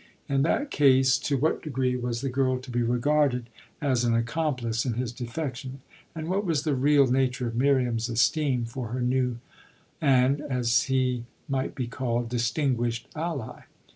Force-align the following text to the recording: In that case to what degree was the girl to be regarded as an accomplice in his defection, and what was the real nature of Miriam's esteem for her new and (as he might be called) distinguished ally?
In 0.27 0.41
that 0.41 0.71
case 0.71 1.19
to 1.19 1.37
what 1.37 1.61
degree 1.61 1.95
was 1.95 2.21
the 2.21 2.29
girl 2.31 2.57
to 2.57 2.71
be 2.71 2.81
regarded 2.81 3.51
as 3.79 4.03
an 4.03 4.15
accomplice 4.15 4.83
in 4.83 4.93
his 4.95 5.11
defection, 5.11 5.81
and 6.15 6.27
what 6.27 6.43
was 6.43 6.63
the 6.63 6.73
real 6.73 7.05
nature 7.05 7.45
of 7.45 7.55
Miriam's 7.55 8.09
esteem 8.09 8.65
for 8.65 8.87
her 8.93 9.01
new 9.01 9.37
and 10.01 10.41
(as 10.41 10.85
he 10.85 11.25
might 11.47 11.75
be 11.75 11.85
called) 11.85 12.29
distinguished 12.29 13.09
ally? 13.15 13.65